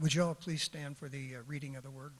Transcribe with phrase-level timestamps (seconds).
[0.00, 2.14] Would you all please stand for the uh, reading of the word?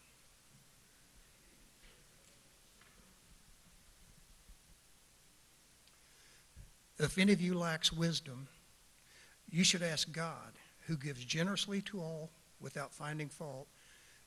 [6.98, 8.48] If any of you lacks wisdom,
[9.48, 12.28] you should ask God, who gives generously to all
[12.60, 13.66] without finding fault,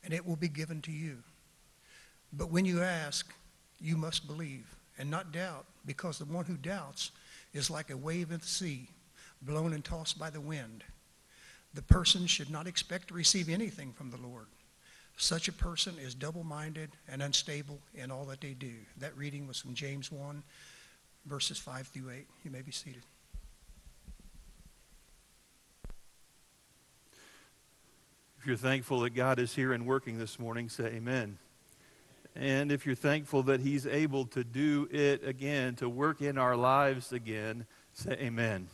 [0.03, 1.19] and it will be given to you.
[2.31, 3.31] But when you ask,
[3.79, 7.11] you must believe and not doubt, because the one who doubts
[7.53, 8.89] is like a wave in the sea,
[9.43, 10.83] blown and tossed by the wind.
[11.73, 14.45] The person should not expect to receive anything from the Lord.
[15.17, 18.73] Such a person is double minded and unstable in all that they do.
[18.97, 20.43] That reading was from James 1,
[21.25, 22.27] verses 5 through 8.
[22.43, 23.03] You may be seated.
[28.39, 31.37] If you're thankful that God is here and working this morning, say amen.
[32.35, 36.57] And if you're thankful that He's able to do it again, to work in our
[36.57, 38.67] lives again, say amen.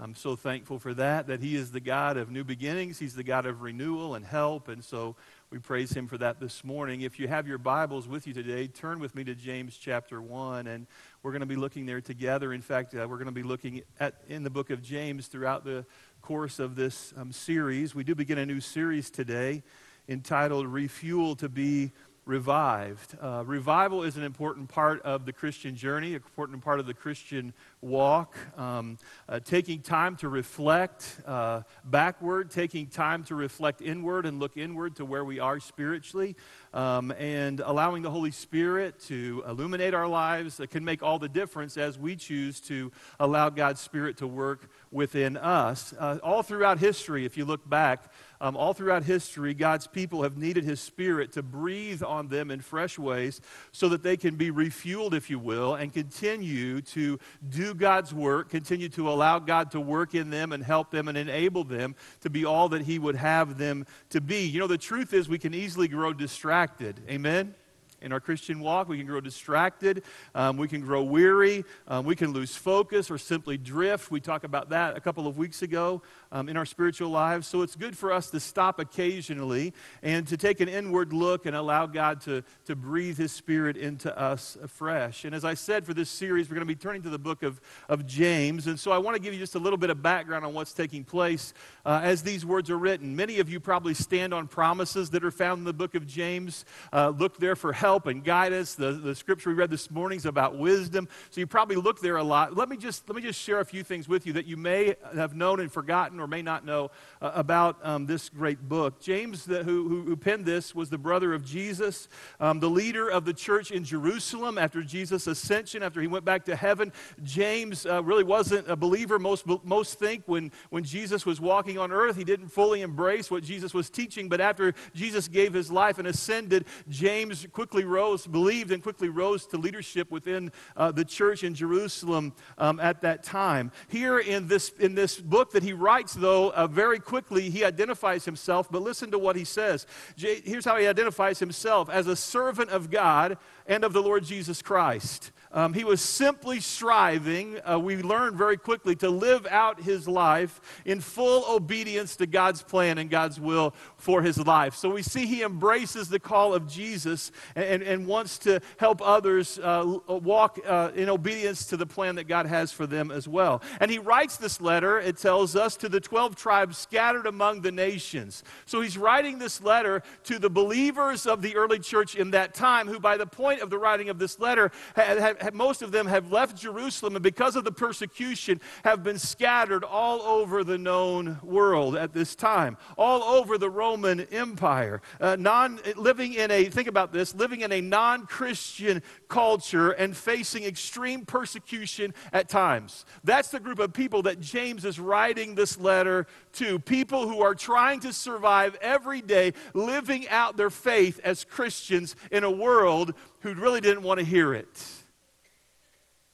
[0.00, 3.00] I'm so thankful for that, that He is the God of new beginnings.
[3.00, 4.68] He's the God of renewal and help.
[4.68, 5.16] And so
[5.50, 7.00] we praise Him for that this morning.
[7.00, 10.68] If you have your Bibles with you today, turn with me to James chapter 1.
[10.68, 10.86] And
[11.24, 12.52] we're going to be looking there together.
[12.52, 15.64] In fact, uh, we're going to be looking at in the book of James throughout
[15.64, 15.84] the
[16.22, 17.92] course of this um, series.
[17.92, 19.64] We do begin a new series today
[20.08, 21.90] entitled Refuel to Be
[22.28, 23.16] revived.
[23.20, 26.92] Uh, revival is an important part of the Christian journey, an important part of the
[26.92, 28.36] Christian walk.
[28.58, 28.98] Um,
[29.30, 34.96] uh, taking time to reflect uh, backward, taking time to reflect inward and look inward
[34.96, 36.36] to where we are spiritually,
[36.74, 41.30] um, and allowing the Holy Spirit to illuminate our lives that can make all the
[41.30, 45.94] difference as we choose to allow God's Spirit to work within us.
[45.98, 50.36] Uh, all throughout history, if you look back, um, all throughout history, God's people have
[50.36, 53.40] needed His Spirit to breathe on them in fresh ways
[53.72, 58.50] so that they can be refueled, if you will, and continue to do God's work,
[58.50, 62.30] continue to allow God to work in them and help them and enable them to
[62.30, 64.46] be all that He would have them to be.
[64.46, 67.00] You know, the truth is we can easily grow distracted.
[67.08, 67.54] Amen?
[68.00, 68.88] In our Christian walk.
[68.88, 70.02] We can grow distracted.
[70.34, 71.64] Um, we can grow weary.
[71.86, 74.10] Um, we can lose focus or simply drift.
[74.10, 77.46] We talked about that a couple of weeks ago um, in our spiritual lives.
[77.46, 79.72] So it's good for us to stop occasionally
[80.02, 84.16] and to take an inward look and allow God to, to breathe His Spirit into
[84.16, 85.24] us afresh.
[85.24, 87.42] And as I said, for this series, we're going to be turning to the book
[87.42, 88.66] of, of James.
[88.66, 90.72] And so I want to give you just a little bit of background on what's
[90.72, 91.52] taking place
[91.84, 93.16] uh, as these words are written.
[93.16, 96.64] Many of you probably stand on promises that are found in the book of James.
[96.92, 98.74] Uh, look there for help and guidance.
[98.74, 101.08] The, the scripture we read this morning is about wisdom.
[101.30, 102.54] So you probably look there a lot.
[102.54, 104.94] Let me just, let me just share a few things with you that you may
[105.14, 106.90] have known and forgotten or may not know
[107.22, 109.00] uh, about um, this great book.
[109.00, 112.08] James, the, who, who, who, penned this, was the brother of Jesus,
[112.40, 116.44] um, the leader of the church in Jerusalem after Jesus' ascension, after he went back
[116.44, 116.92] to heaven.
[117.22, 119.18] James uh, really wasn't a believer.
[119.18, 123.42] Most, most think when, when Jesus was walking on earth, he didn't fully embrace what
[123.42, 124.28] Jesus was teaching.
[124.28, 129.46] But after Jesus gave his life and ascended, James quickly rose, believed, and quickly rose
[129.46, 133.72] to leadership within uh, the church in Jerusalem um, at that time.
[133.88, 138.24] Here in this, in this book that he writes, though, uh, very quickly he identifies
[138.24, 139.86] himself, but listen to what he says.
[140.16, 144.24] J- here's how he identifies himself as a servant of God and of the Lord
[144.24, 145.32] Jesus Christ.
[145.52, 150.60] Um, he was simply striving, uh, we learned very quickly, to live out his life
[150.84, 154.74] in full obedience to God's plan and God's will for his life.
[154.74, 159.00] So we see he embraces the call of Jesus and, and, and wants to help
[159.02, 163.26] others uh, walk uh, in obedience to the plan that God has for them as
[163.26, 163.62] well.
[163.80, 167.72] And he writes this letter, it tells us, to the 12 tribes scattered among the
[167.72, 168.44] nations.
[168.66, 172.86] So he's writing this letter to the believers of the early church in that time,
[172.86, 175.92] who by the point of the writing of this letter had, had have, most of
[175.92, 180.78] them have left Jerusalem and because of the persecution have been scattered all over the
[180.78, 185.00] known world at this time, all over the Roman Empire.
[185.20, 190.16] Uh, non, living in a, think about this, living in a non Christian culture and
[190.16, 193.04] facing extreme persecution at times.
[193.24, 196.78] That's the group of people that James is writing this letter to.
[196.78, 202.44] People who are trying to survive every day, living out their faith as Christians in
[202.44, 204.97] a world who really didn't want to hear it.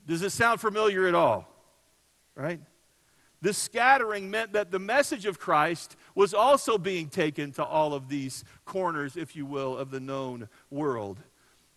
[0.06, 1.48] Does it sound familiar at all?
[2.34, 2.60] Right?
[3.40, 8.08] This scattering meant that the message of Christ was also being taken to all of
[8.08, 11.18] these corners, if you will, of the known world.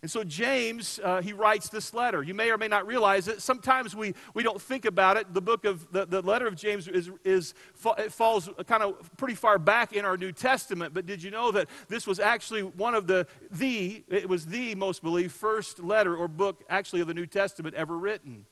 [0.00, 2.22] And so James, uh, he writes this letter.
[2.22, 3.42] You may or may not realize it.
[3.42, 5.34] Sometimes we, we don't think about it.
[5.34, 7.52] The book of the, the letter of James is, is
[7.98, 10.94] it falls kind of pretty far back in our New Testament.
[10.94, 14.76] But did you know that this was actually one of the the it was the
[14.76, 18.46] most believed first letter or book actually of the New Testament ever written?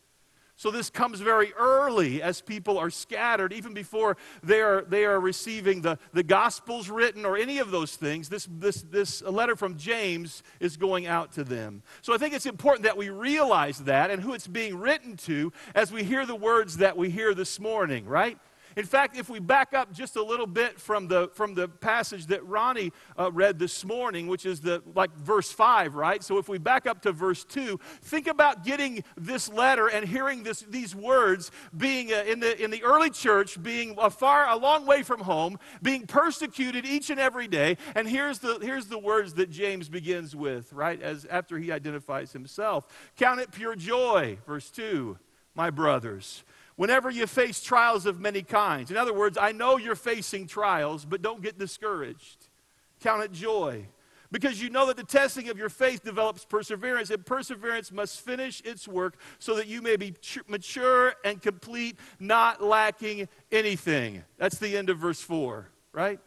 [0.59, 5.21] So this comes very early as people are scattered, even before they are, they are
[5.21, 8.31] receiving the, the Gospels written or any of those things.
[8.31, 11.83] This, this, this letter from James is going out to them.
[12.01, 15.53] So I think it's important that we realize that and who it's being written to
[15.75, 18.39] as we hear the words that we hear this morning, right?
[18.77, 22.27] In fact, if we back up just a little bit from the, from the passage
[22.27, 26.23] that Ronnie uh, read this morning, which is the, like verse 5, right?
[26.23, 30.43] So if we back up to verse 2, think about getting this letter and hearing
[30.43, 34.57] this, these words being uh, in, the, in the early church, being a far, a
[34.57, 37.79] long way from home, being persecuted each and every day.
[37.95, 41.01] And here's the, here's the words that James begins with, right?
[41.01, 42.87] As after he identifies himself.
[43.17, 45.17] Count it pure joy, verse 2,
[45.55, 46.45] my brothers
[46.77, 48.91] whenever you face trials of many kinds.
[48.91, 52.49] In other words, I know you're facing trials, but don't get discouraged.
[53.01, 53.87] Count it joy.
[54.33, 58.61] Because you know that the testing of your faith develops perseverance, and perseverance must finish
[58.63, 60.15] its work so that you may be
[60.49, 64.25] mature and complete, not lacking anything.
[64.37, 66.19] That's the end of verse 4, right?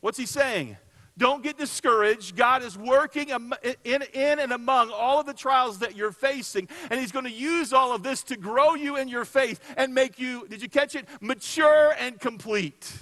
[0.00, 0.76] What's he saying?
[1.18, 2.36] Don't get discouraged.
[2.36, 3.54] God is working in,
[3.84, 7.72] in and among all of the trials that you're facing, and He's going to use
[7.72, 10.94] all of this to grow you in your faith and make you, did you catch
[10.94, 11.08] it?
[11.20, 12.92] Mature and complete,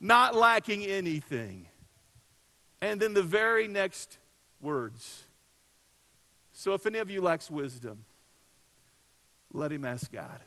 [0.00, 1.66] not lacking anything.
[2.82, 4.18] And then the very next
[4.60, 5.24] words.
[6.52, 8.04] So if any of you lacks wisdom,
[9.52, 10.40] let him ask God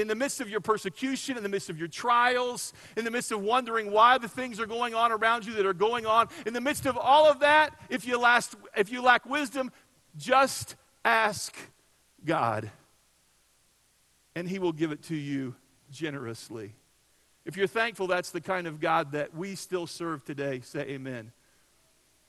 [0.00, 3.32] in the midst of your persecution, in the midst of your trials, in the midst
[3.32, 6.52] of wondering why the things are going on around you that are going on, in
[6.52, 9.70] the midst of all of that, if you, last, if you lack wisdom,
[10.16, 11.56] just ask
[12.24, 12.70] God,
[14.34, 15.54] and He will give it to you
[15.90, 16.74] generously.
[17.44, 21.32] If you're thankful that's the kind of God that we still serve today, say amen.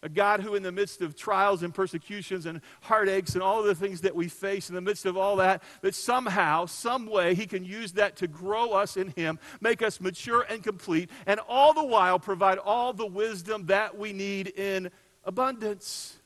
[0.01, 3.65] A God who, in the midst of trials and persecutions and heartaches and all of
[3.65, 7.35] the things that we face, in the midst of all that, that somehow, some way,
[7.35, 11.41] He can use that to grow us in Him, make us mature and complete, and
[11.49, 14.89] all the while provide all the wisdom that we need in
[15.25, 16.17] abundance.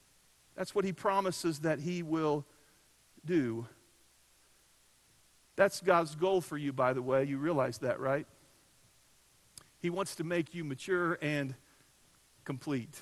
[0.55, 2.45] That's what He promises that He will
[3.25, 3.65] do.
[5.55, 7.23] That's God's goal for you, by the way.
[7.23, 8.27] You realize that, right?
[9.79, 11.55] He wants to make you mature and
[12.45, 13.01] complete.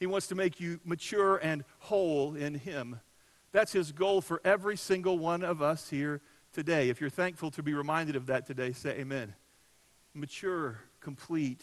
[0.00, 3.00] He wants to make you mature and whole in Him.
[3.52, 6.88] That's His goal for every single one of us here today.
[6.88, 9.34] If you're thankful to be reminded of that today, say amen.
[10.14, 11.62] Mature, complete,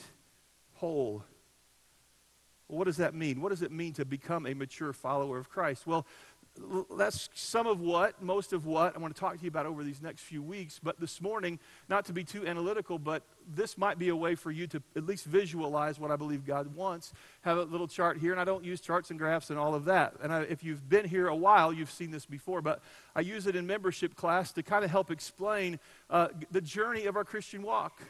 [0.73, 1.23] whole.
[2.67, 3.41] Well, what does that mean?
[3.41, 5.87] What does it mean to become a mature follower of Christ?
[5.87, 6.05] Well,
[6.98, 9.83] that's some of what, most of what I want to talk to you about over
[9.83, 10.80] these next few weeks.
[10.81, 11.59] But this morning,
[11.89, 15.06] not to be too analytical, but this might be a way for you to at
[15.06, 17.13] least visualize what I believe God wants.
[17.42, 19.86] Have a little chart here, and I don't use charts and graphs and all of
[19.86, 20.15] that.
[20.21, 22.81] And I, if you've been here a while, you've seen this before, but
[23.15, 27.15] I use it in membership class to kind of help explain uh, the journey of
[27.15, 28.01] our Christian walk.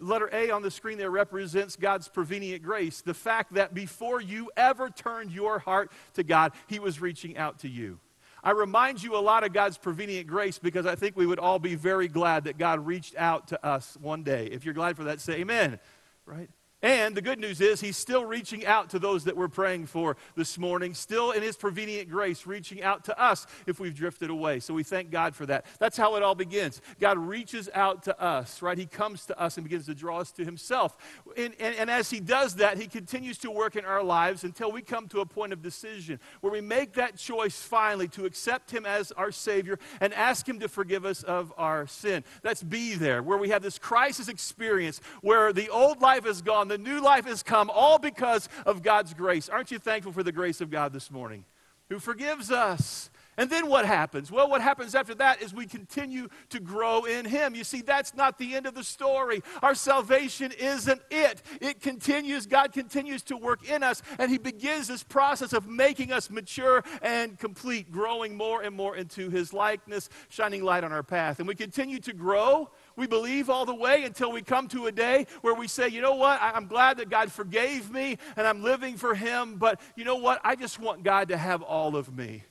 [0.00, 3.00] Letter A on the screen there represents God's prevenient grace.
[3.00, 7.60] The fact that before you ever turned your heart to God, He was reaching out
[7.60, 7.98] to you.
[8.42, 11.58] I remind you a lot of God's prevenient grace because I think we would all
[11.58, 14.46] be very glad that God reached out to us one day.
[14.46, 15.80] If you're glad for that, say amen.
[16.24, 16.48] Right?
[16.80, 20.16] And the good news is, he's still reaching out to those that we're praying for
[20.36, 24.60] this morning, still in his prevenient grace, reaching out to us if we've drifted away.
[24.60, 25.66] So we thank God for that.
[25.80, 26.80] That's how it all begins.
[27.00, 28.78] God reaches out to us, right?
[28.78, 30.96] He comes to us and begins to draw us to himself.
[31.36, 34.70] And, and, and as he does that, he continues to work in our lives until
[34.70, 38.70] we come to a point of decision where we make that choice finally to accept
[38.70, 42.22] him as our Savior and ask him to forgive us of our sin.
[42.44, 46.67] Let's be there, where we have this crisis experience where the old life is gone
[46.68, 49.48] the new life has come, all because of God's grace.
[49.48, 51.44] Aren't you thankful for the grace of God this morning?
[51.88, 53.10] Who forgives us.
[53.38, 54.32] And then what happens?
[54.32, 57.54] Well, what happens after that is we continue to grow in Him.
[57.54, 59.42] You see, that's not the end of the story.
[59.62, 61.40] Our salvation isn't it.
[61.60, 66.10] It continues, God continues to work in us, and He begins this process of making
[66.12, 71.04] us mature and complete, growing more and more into His likeness, shining light on our
[71.04, 71.38] path.
[71.38, 74.92] And we continue to grow we believe all the way until we come to a
[74.92, 78.60] day where we say, you know what, I'm glad that God forgave me and I'm
[78.60, 82.14] living for Him, but you know what, I just want God to have all of
[82.14, 82.42] me.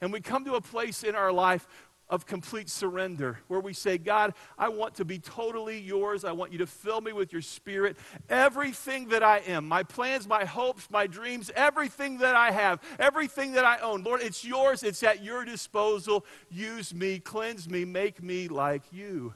[0.00, 1.68] And we come to a place in our life
[2.10, 6.24] of complete surrender where we say, God, I want to be totally yours.
[6.24, 7.96] I want you to fill me with your spirit.
[8.28, 13.52] Everything that I am, my plans, my hopes, my dreams, everything that I have, everything
[13.52, 14.82] that I own, Lord, it's yours.
[14.82, 16.26] It's at your disposal.
[16.50, 19.34] Use me, cleanse me, make me like you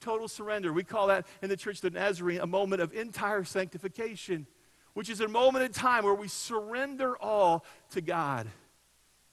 [0.00, 0.72] total surrender.
[0.72, 4.46] We call that in the Church of the Nazarene a moment of entire sanctification,
[4.94, 8.48] which is a moment in time where we surrender all to God.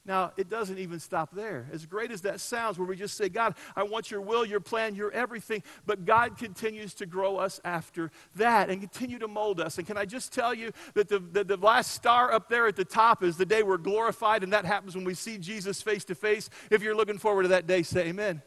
[0.06, 1.68] Now, it doesn't even stop there.
[1.72, 4.60] As great as that sounds, where we just say, God, I want your will, your
[4.60, 9.60] plan, your everything, but God continues to grow us after that and continue to mold
[9.60, 9.78] us.
[9.78, 12.76] And can I just tell you that the, the, the last star up there at
[12.76, 16.04] the top is the day we're glorified, and that happens when we see Jesus face
[16.04, 16.50] to face.
[16.70, 18.42] If you're looking forward to that day, say amen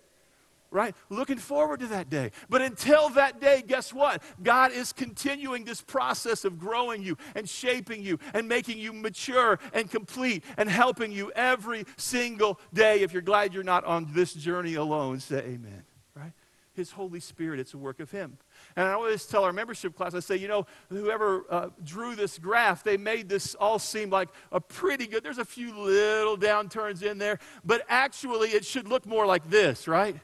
[0.71, 0.95] right?
[1.09, 2.31] Looking forward to that day.
[2.49, 4.21] But until that day, guess what?
[4.41, 9.59] God is continuing this process of growing you and shaping you and making you mature
[9.73, 13.01] and complete and helping you every single day.
[13.01, 15.83] If you're glad you're not on this journey alone, say amen,
[16.15, 16.33] right?
[16.73, 18.38] His Holy Spirit, it's a work of Him.
[18.75, 22.38] And I always tell our membership class, I say, you know, whoever uh, drew this
[22.38, 27.01] graph, they made this all seem like a pretty good, there's a few little downturns
[27.01, 30.15] in there, but actually it should look more like this, right?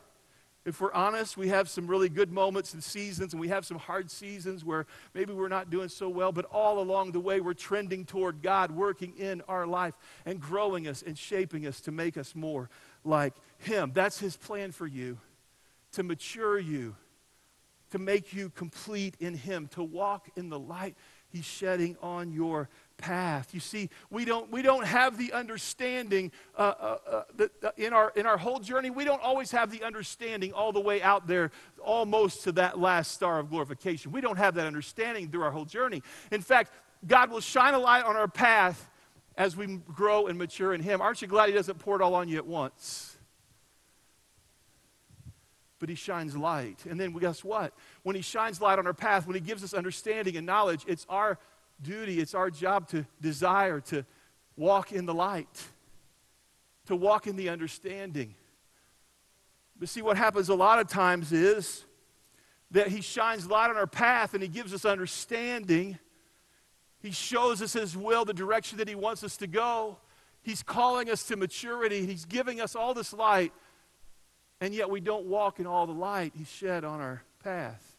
[0.65, 3.77] If we're honest, we have some really good moments and seasons, and we have some
[3.77, 7.53] hard seasons where maybe we're not doing so well, but all along the way, we're
[7.53, 9.93] trending toward God working in our life
[10.25, 12.69] and growing us and shaping us to make us more
[13.03, 13.91] like Him.
[13.93, 15.19] That's His plan for you
[15.91, 16.95] to mature you,
[17.91, 20.95] to make you complete in Him, to walk in the light
[21.29, 23.53] He's shedding on your path.
[23.53, 26.97] You see, we don't, we don't have the understanding uh, uh,
[27.39, 30.71] uh, uh, in, our, in our whole journey, we don't always have the understanding all
[30.71, 31.51] the way out there,
[31.83, 34.11] almost to that last star of glorification.
[34.11, 36.01] We don't have that understanding through our whole journey.
[36.31, 36.71] In fact,
[37.05, 38.89] God will shine a light on our path
[39.37, 41.01] as we grow and mature in Him.
[41.01, 43.17] Aren't you glad He doesn't pour it all on you at once?
[45.79, 46.85] But He shines light.
[46.89, 47.73] And then guess what?
[48.03, 51.05] When He shines light on our path, when He gives us understanding and knowledge, it's
[51.09, 51.37] our
[51.81, 54.05] duty, it's our job to desire to
[54.55, 55.63] walk in the light,
[56.87, 58.35] to walk in the understanding.
[59.77, 61.83] But see, what happens a lot of times is
[62.71, 65.99] that He shines light on our path and He gives us understanding.
[67.01, 69.97] He shows us His will, the direction that He wants us to go.
[70.41, 72.05] He's calling us to maturity.
[72.05, 73.51] He's giving us all this light,
[74.61, 77.94] and yet we don't walk in all the light He shed on our path.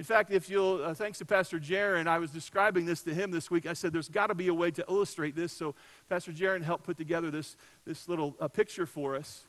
[0.00, 3.30] In fact, if you'll, uh, thanks to Pastor Jaron, I was describing this to him
[3.30, 3.66] this week.
[3.66, 5.52] I said, there's got to be a way to illustrate this.
[5.52, 5.74] So
[6.08, 7.54] Pastor Jaron helped put together this,
[7.84, 9.44] this little uh, picture for us.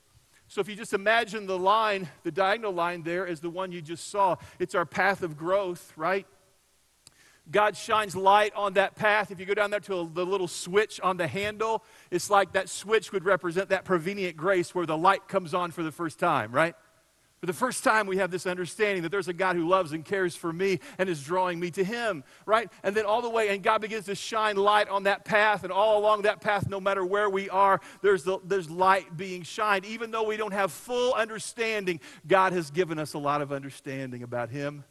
[0.50, 3.81] So if you just imagine the line, the diagonal line there is the one you
[3.81, 4.36] just saw.
[4.60, 6.27] It's our path of growth, right?
[7.50, 9.31] God shines light on that path.
[9.31, 11.81] If you go down there to a, the little switch on the handle,
[12.12, 15.81] it's like that switch would represent that prevenient grace where the light comes on for
[15.81, 16.75] the first time, right?
[17.41, 20.05] For the first time, we have this understanding that there's a God who loves and
[20.05, 22.69] cares for me and is drawing me to Him, right?
[22.83, 25.74] And then all the way, and God begins to shine light on that path, and
[25.74, 29.86] all along that path, no matter where we are, there's, the, there's light being shined.
[29.86, 34.21] Even though we don't have full understanding, God has given us a lot of understanding
[34.21, 34.83] about Him,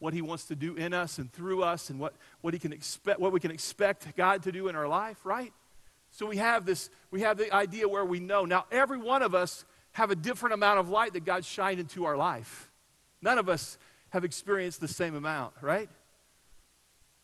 [0.00, 2.72] what He wants to do in us and through us, and what, what, he can
[2.72, 5.52] expect, what we can expect God to do in our life, right?
[6.10, 8.44] So we have this, we have the idea where we know.
[8.44, 12.04] Now, every one of us have a different amount of light that God shined into
[12.04, 12.70] our life.
[13.22, 13.78] None of us
[14.10, 15.88] have experienced the same amount, right?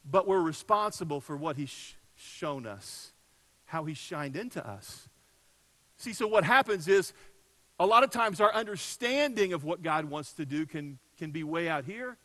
[0.08, 3.12] But we're responsible for what He's sh- shown us,
[3.66, 5.08] how He shined into us.
[5.96, 7.12] See, so what happens is
[7.80, 11.42] a lot of times our understanding of what God wants to do can, can be
[11.42, 12.16] way out here,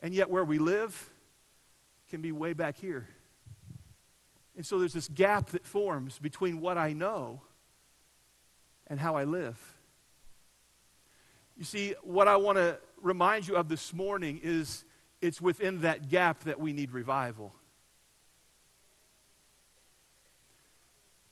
[0.00, 1.10] and yet where we live
[2.10, 3.06] can be way back here.
[4.56, 7.42] And so there's this gap that forms between what I know
[8.86, 9.58] and how I live.
[11.56, 14.84] You see, what I want to remind you of this morning is
[15.20, 17.54] it's within that gap that we need revival.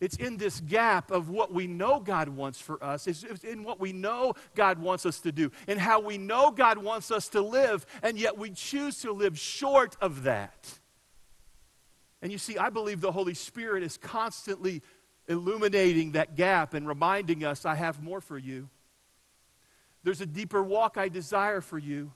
[0.01, 3.07] It's in this gap of what we know God wants for us.
[3.07, 6.79] It's in what we know God wants us to do, and how we know God
[6.79, 10.81] wants us to live, and yet we choose to live short of that.
[12.21, 14.83] And you see, I believe the Holy Spirit is constantly
[15.29, 18.69] illuminating that gap and reminding us, I have more for you.
[20.03, 22.13] There's a deeper walk I desire for you.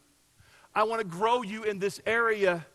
[0.75, 2.67] I want to grow you in this area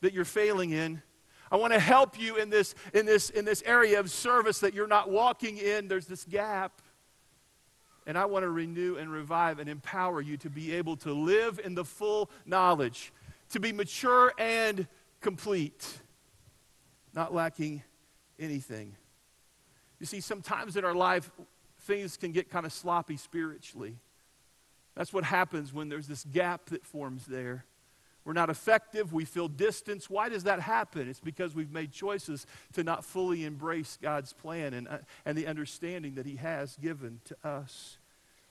[0.00, 1.02] that you're failing in.
[1.50, 4.74] I want to help you in this, in, this, in this area of service that
[4.74, 5.88] you're not walking in.
[5.88, 6.82] There's this gap.
[8.06, 11.60] And I want to renew and revive and empower you to be able to live
[11.62, 13.12] in the full knowledge,
[13.50, 14.86] to be mature and
[15.20, 15.98] complete,
[17.14, 17.82] not lacking
[18.38, 18.94] anything.
[20.00, 21.30] You see, sometimes in our life,
[21.80, 23.96] things can get kind of sloppy spiritually.
[24.94, 27.64] That's what happens when there's this gap that forms there.
[28.24, 29.12] We're not effective.
[29.12, 30.10] We feel distance.
[30.10, 31.08] Why does that happen?
[31.08, 35.46] It's because we've made choices to not fully embrace God's plan and, uh, and the
[35.46, 37.96] understanding that He has given to us.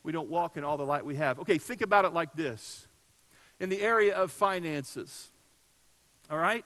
[0.03, 1.39] We don't walk in all the light we have.
[1.39, 2.87] Okay, think about it like this
[3.59, 5.29] in the area of finances.
[6.29, 6.65] All right?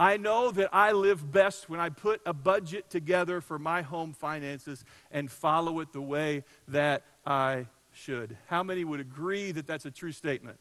[0.00, 4.14] I know that I live best when I put a budget together for my home
[4.14, 8.38] finances and follow it the way that I should.
[8.46, 10.58] How many would agree that that's a true statement?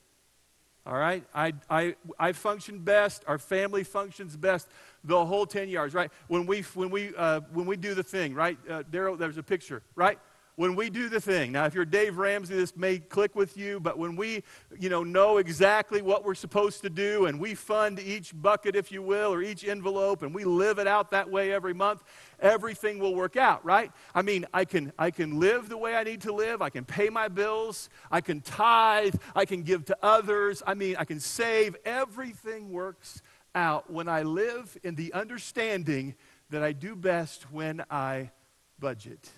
[0.86, 1.24] All right?
[1.34, 3.24] I, I, I function best.
[3.28, 4.68] Our family functions best
[5.06, 6.12] the whole 10 yards, right?
[6.28, 8.58] When we, when we, uh, when we do the thing, right?
[8.70, 10.20] Uh, Daryl, there's a picture, right?
[10.60, 13.80] When we do the thing now if you're dave ramsey this may click with you
[13.80, 14.44] but when we
[14.78, 18.92] you know know exactly what we're supposed to do and we fund each bucket if
[18.92, 22.04] you will or each envelope and we live it out that way every month
[22.42, 23.90] everything will work out right?
[24.14, 26.62] I mean i can i can live the way i need to live.
[26.62, 27.90] I can pay my bills.
[28.12, 29.16] I can tithe.
[29.34, 30.62] I can give to others.
[30.68, 31.78] I mean i can save.
[31.86, 33.22] Everything works
[33.56, 36.16] out when i live in the understanding
[36.50, 38.30] that i do best when i
[38.78, 39.30] budget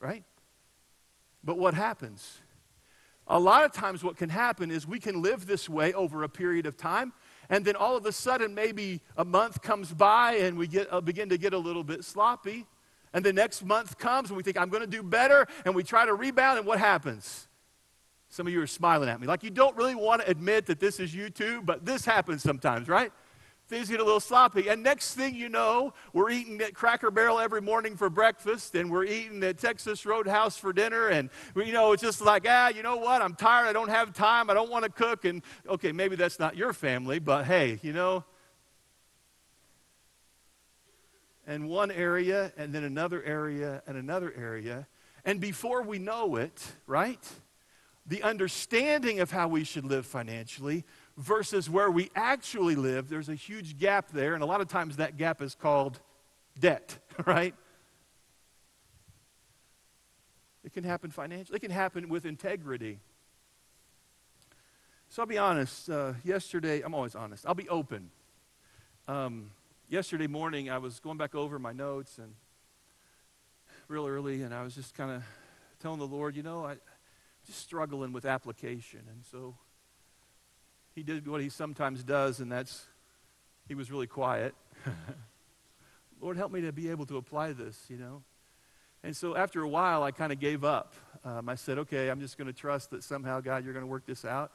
[0.00, 0.24] right
[1.44, 2.40] but what happens?
[3.26, 6.28] A lot of times, what can happen is we can live this way over a
[6.28, 7.12] period of time,
[7.48, 11.00] and then all of a sudden, maybe a month comes by and we get, uh,
[11.00, 12.66] begin to get a little bit sloppy.
[13.12, 15.82] And the next month comes and we think, I'm going to do better, and we
[15.84, 17.48] try to rebound, and what happens?
[18.28, 19.26] Some of you are smiling at me.
[19.26, 22.42] Like you don't really want to admit that this is you too, but this happens
[22.42, 23.12] sometimes, right?
[23.74, 24.68] Things get a little sloppy.
[24.68, 28.88] And next thing you know, we're eating at Cracker Barrel every morning for breakfast, and
[28.88, 31.08] we're eating at Texas Roadhouse for dinner.
[31.08, 33.20] And, you know, it's just like, ah, you know what?
[33.20, 33.66] I'm tired.
[33.66, 34.48] I don't have time.
[34.48, 35.24] I don't want to cook.
[35.24, 38.24] And, okay, maybe that's not your family, but hey, you know.
[41.44, 44.86] And one area, and then another area, and another area.
[45.24, 47.28] And before we know it, right?
[48.06, 50.84] The understanding of how we should live financially
[51.16, 54.96] versus where we actually live, there's a huge gap there, and a lot of times
[54.96, 56.00] that gap is called
[56.58, 57.54] debt, right?
[60.64, 62.98] It can happen financially, it can happen with integrity.
[65.08, 65.88] So I'll be honest.
[65.88, 67.46] Uh, yesterday, I'm always honest.
[67.46, 68.10] I'll be open.
[69.06, 69.52] Um,
[69.88, 72.34] yesterday morning, I was going back over my notes and
[73.86, 75.22] real early, and I was just kind of
[75.78, 76.80] telling the Lord, you know, I'm
[77.46, 79.54] just struggling with application, and so
[80.94, 82.86] he did what he sometimes does, and that's
[83.66, 84.54] he was really quiet.
[86.20, 88.22] Lord, help me to be able to apply this, you know.
[89.02, 90.94] And so after a while, I kind of gave up.
[91.24, 93.90] Um, I said, okay, I'm just going to trust that somehow, God, you're going to
[93.90, 94.52] work this out.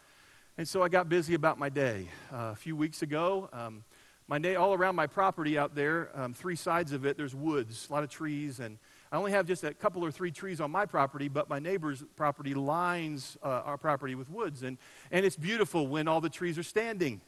[0.58, 2.10] And so I got busy about my day.
[2.34, 3.84] Uh, a few weeks ago, um,
[4.28, 7.88] my day all around my property out there, um, three sides of it, there's woods,
[7.89, 8.78] a lot of trees, and
[9.12, 12.04] I only have just a couple or three trees on my property, but my neighbor's
[12.15, 14.62] property lines uh, our property with woods.
[14.62, 14.78] And,
[15.12, 17.22] and it's beautiful when all the trees are standing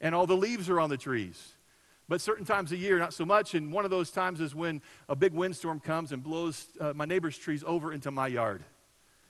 [0.00, 1.54] and all the leaves are on the trees.
[2.06, 3.54] But certain times of year, not so much.
[3.54, 7.04] And one of those times is when a big windstorm comes and blows uh, my
[7.04, 8.64] neighbor's trees over into my yard.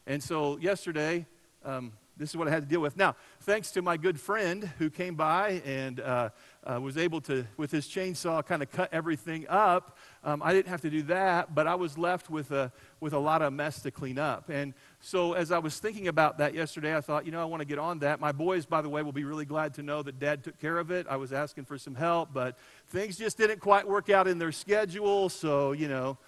[0.06, 1.26] And so yesterday,
[1.64, 2.96] um, this is what I had to deal with.
[2.96, 6.30] Now, thanks to my good friend who came by and uh,
[6.64, 10.68] uh, was able to, with his chainsaw, kind of cut everything up, um, I didn't
[10.68, 12.70] have to do that, but I was left with a,
[13.00, 14.50] with a lot of mess to clean up.
[14.50, 17.62] And so, as I was thinking about that yesterday, I thought, you know, I want
[17.62, 18.20] to get on that.
[18.20, 20.76] My boys, by the way, will be really glad to know that dad took care
[20.76, 21.06] of it.
[21.08, 24.52] I was asking for some help, but things just didn't quite work out in their
[24.52, 25.30] schedule.
[25.30, 26.18] So, you know,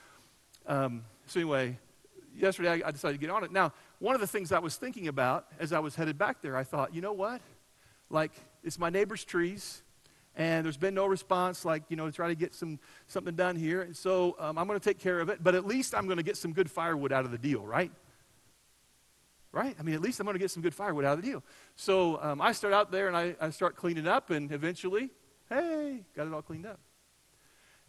[0.66, 1.78] um, so anyway,
[2.34, 3.52] yesterday I, I decided to get on it.
[3.52, 6.56] Now, one of the things I was thinking about as I was headed back there,
[6.56, 7.40] I thought, you know what?
[8.10, 8.32] Like,
[8.64, 9.82] it's my neighbor's trees,
[10.34, 13.54] and there's been no response, like, you know, to try to get some, something done
[13.56, 13.82] here.
[13.82, 16.16] And so um, I'm going to take care of it, but at least I'm going
[16.16, 17.92] to get some good firewood out of the deal, right?
[19.52, 19.76] Right?
[19.78, 21.42] I mean, at least I'm going to get some good firewood out of the deal.
[21.76, 25.10] So um, I start out there and I, I start cleaning up, and eventually,
[25.50, 26.80] hey, got it all cleaned up.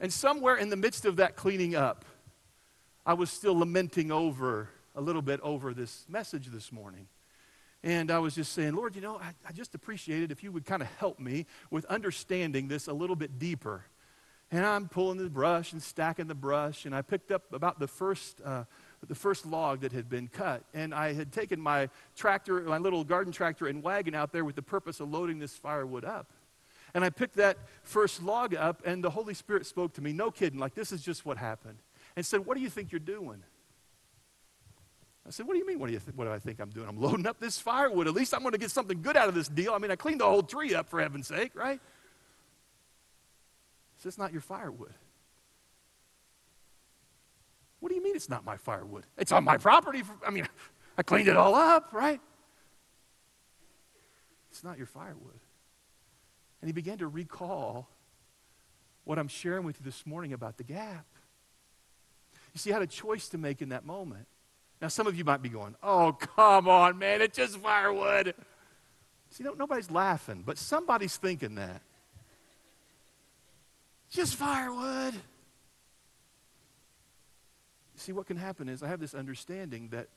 [0.02, 2.04] And somewhere in the midst of that cleaning up,
[3.06, 7.08] I was still lamenting over a little bit over this message this morning.
[7.84, 10.52] And I was just saying, Lord, you know, I, I just appreciate it if you
[10.54, 13.84] would kind of help me with understanding this a little bit deeper.
[14.52, 17.88] And I'm pulling the brush and stacking the brush, and I picked up about the
[17.88, 18.64] first, uh,
[19.06, 20.64] the first log that had been cut.
[20.74, 24.56] And I had taken my tractor, my little garden tractor and wagon out there with
[24.56, 26.32] the purpose of loading this firewood up.
[26.94, 30.32] And I picked that first log up, and the Holy Spirit spoke to me, no
[30.32, 31.80] kidding, like this is just what happened,
[32.16, 33.44] and said, What do you think you're doing?
[35.26, 35.80] I said, What do you mean?
[35.80, 36.88] What do, you th- what do I think I'm doing?
[36.88, 38.08] I'm loading up this firewood.
[38.08, 39.74] At least I'm going to get something good out of this deal.
[39.74, 41.80] I mean, I cleaned the whole tree up for heaven's sake, right?
[44.02, 44.94] He It's not your firewood.
[47.80, 49.06] What do you mean it's not my firewood?
[49.18, 50.04] It's on my property.
[50.04, 50.48] For, I mean,
[50.98, 52.22] I cleaned it all up, right?
[54.52, 55.40] It's not your firewood.
[56.62, 57.90] And he began to recall
[59.04, 61.06] what I'm sharing with you this morning about the gap.
[62.54, 64.28] You see, I had a choice to make in that moment.
[64.84, 68.36] Now, some of you might be going, oh, come on, man, it's just firewood.
[69.30, 71.82] See, no, nobody's laughing, but somebody's thinking that.
[74.10, 75.14] just firewood.
[77.96, 80.10] See, what can happen is I have this understanding that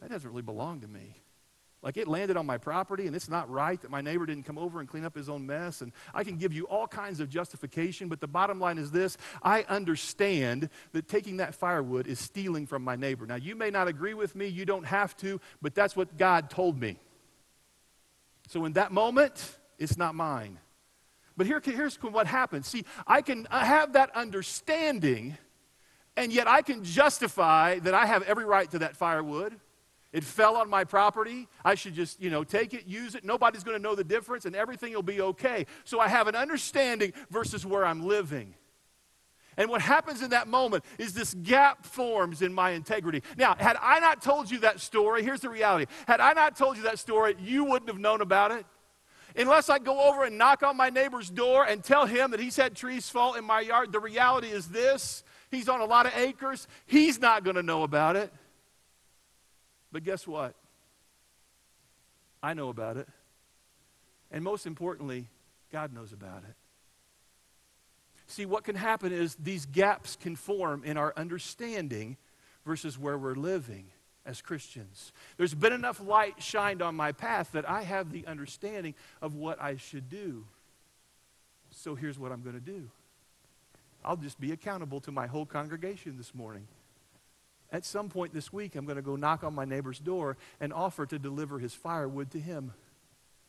[0.00, 1.16] that doesn't really belong to me.
[1.82, 4.58] Like it landed on my property, and it's not right that my neighbor didn't come
[4.58, 5.80] over and clean up his own mess.
[5.80, 9.16] And I can give you all kinds of justification, but the bottom line is this
[9.42, 13.24] I understand that taking that firewood is stealing from my neighbor.
[13.26, 16.50] Now, you may not agree with me, you don't have to, but that's what God
[16.50, 16.98] told me.
[18.48, 20.58] So in that moment, it's not mine.
[21.36, 22.66] But here, here's what happens.
[22.66, 25.38] See, I can have that understanding,
[26.14, 29.58] and yet I can justify that I have every right to that firewood
[30.12, 31.48] it fell on my property.
[31.64, 33.24] I should just, you know, take it, use it.
[33.24, 35.66] Nobody's going to know the difference, and everything will be okay.
[35.84, 38.54] So I have an understanding versus where I'm living.
[39.56, 43.22] And what happens in that moment is this gap forms in my integrity.
[43.36, 45.86] Now, had I not told you that story, here's the reality.
[46.06, 48.64] Had I not told you that story, you wouldn't have known about it.
[49.36, 52.56] Unless I go over and knock on my neighbor's door and tell him that he's
[52.56, 56.12] had trees fall in my yard, the reality is this he's on a lot of
[56.16, 56.66] acres.
[56.86, 58.32] He's not going to know about it.
[59.92, 60.54] But guess what?
[62.42, 63.08] I know about it.
[64.30, 65.26] And most importantly,
[65.72, 66.54] God knows about it.
[68.26, 72.16] See, what can happen is these gaps can form in our understanding
[72.64, 73.86] versus where we're living
[74.24, 75.12] as Christians.
[75.36, 79.60] There's been enough light shined on my path that I have the understanding of what
[79.60, 80.44] I should do.
[81.70, 82.88] So here's what I'm going to do
[84.04, 86.66] I'll just be accountable to my whole congregation this morning.
[87.72, 90.72] At some point this week, I'm going to go knock on my neighbor's door and
[90.72, 92.72] offer to deliver his firewood to him.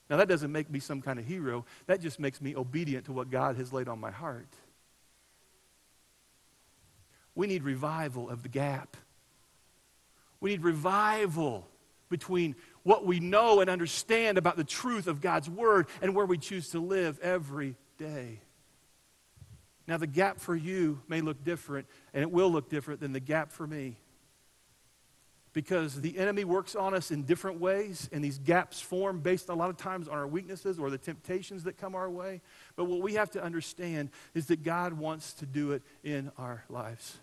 [0.09, 1.65] Now, that doesn't make me some kind of hero.
[1.87, 4.49] That just makes me obedient to what God has laid on my heart.
[7.33, 8.97] We need revival of the gap.
[10.39, 11.67] We need revival
[12.09, 16.37] between what we know and understand about the truth of God's Word and where we
[16.37, 18.41] choose to live every day.
[19.87, 23.19] Now, the gap for you may look different, and it will look different than the
[23.19, 23.97] gap for me
[25.53, 29.53] because the enemy works on us in different ways, and these gaps form based a
[29.53, 32.41] lot of times on our weaknesses or the temptations that come our way.
[32.75, 36.63] But what we have to understand is that God wants to do it in our
[36.69, 37.17] lives.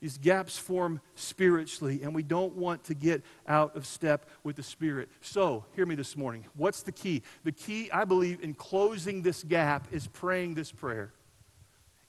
[0.00, 4.62] These gaps form spiritually, and we don't want to get out of step with the
[4.64, 5.08] Spirit.
[5.20, 6.44] So, hear me this morning.
[6.56, 7.22] What's the key?
[7.44, 11.12] The key, I believe, in closing this gap is praying this prayer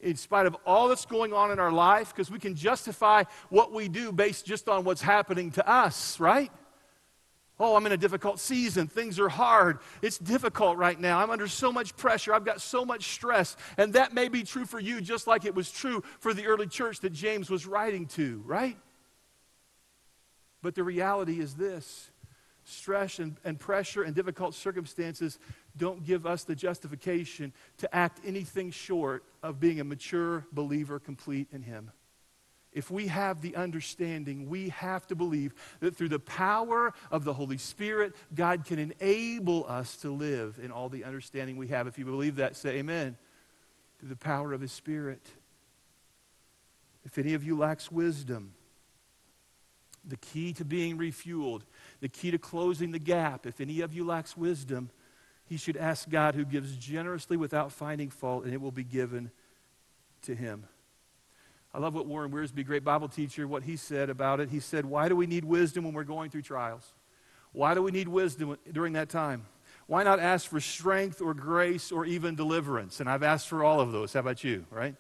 [0.04, 3.72] in spite of all that's going on in our life, because we can justify what
[3.72, 6.52] we do based just on what's happening to us, right?
[7.60, 8.88] Oh, I'm in a difficult season.
[8.88, 9.80] Things are hard.
[10.02, 11.20] It's difficult right now.
[11.20, 12.34] I'm under so much pressure.
[12.34, 13.56] I've got so much stress.
[13.78, 16.68] And that may be true for you, just like it was true for the early
[16.68, 18.78] church that James was writing to, right?
[20.62, 22.10] But the reality is this
[22.66, 25.38] stress and, and pressure and difficult circumstances
[25.78, 31.48] don't give us the justification to act anything short of being a mature believer complete
[31.52, 31.92] in Him.
[32.72, 37.34] If we have the understanding, we have to believe that through the power of the
[37.34, 41.88] Holy Spirit, God can enable us to live in all the understanding we have.
[41.88, 43.16] If you believe that, say amen.
[44.00, 45.22] Through the power of His Spirit.
[47.06, 48.54] If any of you lacks wisdom,
[50.06, 51.62] the key to being refueled,
[52.02, 54.90] the key to closing the gap, if any of you lacks wisdom,
[55.46, 59.32] he should ask God who gives generously without finding fault, and it will be given
[60.24, 60.66] to him.
[61.74, 64.50] I love what Warren Wiersbe, great Bible teacher, what he said about it.
[64.50, 66.94] He said, Why do we need wisdom when we're going through trials?
[67.52, 69.46] Why do we need wisdom during that time?
[69.88, 73.00] Why not ask for strength or grace or even deliverance?
[73.00, 74.14] And I've asked for all of those.
[74.14, 74.96] How about you, right?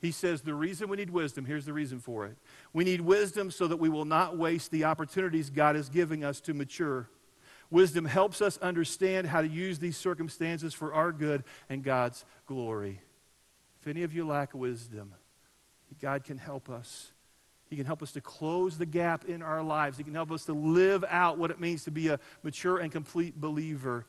[0.00, 2.36] He says the reason we need wisdom, here's the reason for it.
[2.72, 6.40] We need wisdom so that we will not waste the opportunities God is giving us
[6.42, 7.08] to mature.
[7.70, 13.00] Wisdom helps us understand how to use these circumstances for our good and God's glory.
[13.80, 15.14] If any of you lack wisdom,
[16.00, 17.12] God can help us.
[17.68, 19.96] He can help us to close the gap in our lives.
[19.96, 22.90] He can help us to live out what it means to be a mature and
[22.90, 24.06] complete believer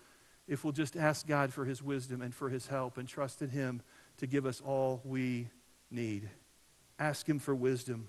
[0.48, 3.50] if we'll just ask God for his wisdom and for his help and trust in
[3.50, 3.84] him
[4.18, 5.48] to give us all we
[5.90, 6.30] need.
[7.00, 8.08] Ask Him for wisdom.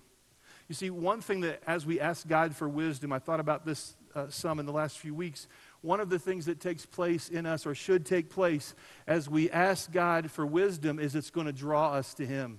[0.68, 3.96] You see, one thing that as we ask God for wisdom, I thought about this
[4.14, 5.48] uh, some in the last few weeks.
[5.80, 8.74] One of the things that takes place in us, or should take place,
[9.06, 12.58] as we ask God for wisdom, is it's going to draw us to Him.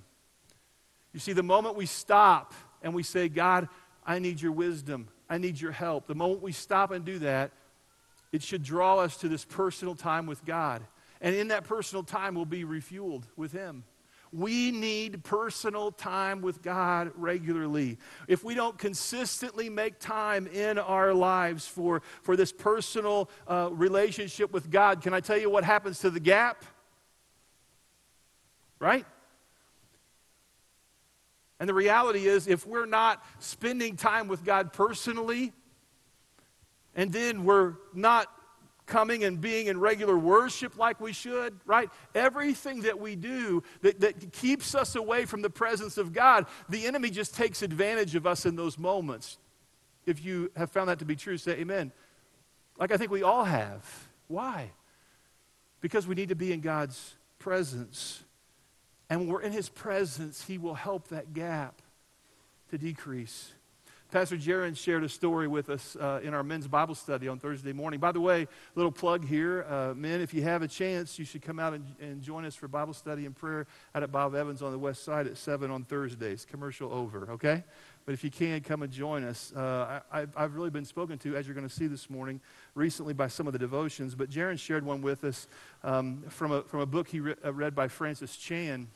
[1.14, 3.70] You see, the moment we stop and we say, God,
[4.06, 7.52] I need your wisdom, I need your help, the moment we stop and do that,
[8.32, 10.82] it should draw us to this personal time with God.
[11.22, 13.84] And in that personal time, we'll be refueled with Him.
[14.34, 18.00] We need personal time with God regularly.
[18.28, 24.52] If we don't consistently make time in our lives for, for this personal uh, relationship
[24.52, 26.66] with God, can I tell you what happens to the gap?
[28.84, 29.06] right?
[31.58, 35.54] And the reality is, if we're not spending time with God personally,
[36.94, 38.28] and then we're not
[38.86, 41.90] coming and being in regular worship like we should, right?
[42.14, 46.86] Everything that we do that, that keeps us away from the presence of God, the
[46.86, 49.38] enemy just takes advantage of us in those moments.
[50.06, 51.92] If you have found that to be true, say amen.
[52.78, 54.08] Like I think we all have.
[54.28, 54.72] Why?
[55.82, 58.24] Because we need to be in God's presence.
[59.10, 61.82] And when we're in His presence, He will help that gap
[62.72, 63.54] to decrease.
[64.14, 67.74] Pastor Jaron shared a story with us uh, in our men's Bible study on Thursday
[67.74, 68.00] morning.
[68.00, 69.66] By the way, little plug here.
[69.68, 72.54] Uh, men, if you have a chance, you should come out and, and, join us
[72.54, 75.72] for Bible study and prayer out at Bob Evans on the west side at 7
[75.72, 76.46] on Thursdays.
[76.46, 77.64] Commercial over, okay?
[78.06, 79.52] But if you can, come and join us.
[79.52, 82.40] Uh, I, have really been spoken to, as you're going to see this morning,
[82.76, 84.14] recently by some of the devotions.
[84.14, 85.48] But Jaron shared one with us
[85.84, 88.90] um, from, a, from a book he re- uh, read by Francis Chan.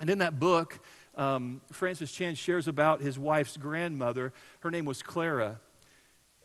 [0.00, 0.80] And in that book,
[1.16, 4.32] um, Francis Chan shares about his wife's grandmother.
[4.60, 5.60] Her name was Clara.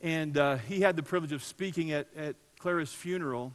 [0.01, 3.53] And uh, he had the privilege of speaking at, at Clara's funeral.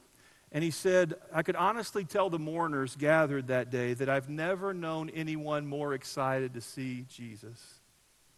[0.53, 4.75] And he said, I could honestly tell the mourners gathered that day that I've never
[4.75, 7.81] known anyone more excited to see Jesus.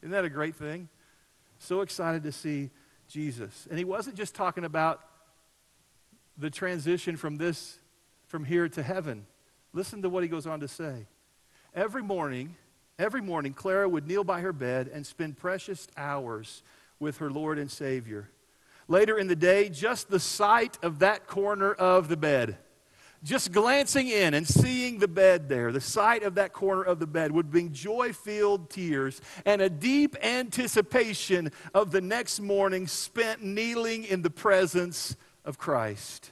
[0.01, 0.89] Isn't that a great thing?
[1.59, 2.71] So excited to see
[3.09, 3.67] Jesus.
[3.69, 5.01] And he wasn't just talking about
[6.39, 7.79] the transition from this,
[8.27, 9.27] from here to heaven.
[9.73, 11.07] Listen to what he goes on to say.
[11.75, 12.57] Every morning,
[12.99, 16.63] Every morning, Clara would kneel by her bed and spend precious hours
[16.99, 18.31] with her Lord and Savior.
[18.89, 22.57] Later in the day, just the sight of that corner of the bed,
[23.23, 27.07] just glancing in and seeing the bed there, the sight of that corner of the
[27.07, 33.43] bed would bring joy filled tears and a deep anticipation of the next morning spent
[33.43, 36.31] kneeling in the presence of Christ.